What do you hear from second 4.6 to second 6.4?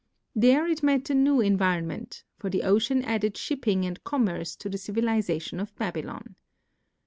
the civilization of Babylon.